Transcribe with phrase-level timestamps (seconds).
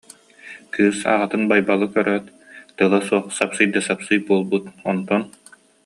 [0.73, 2.25] Кыыс аҕатын Байбалы көрөөт,
[2.75, 5.23] тыла суох сапсый да сапсый буолбут, онтон: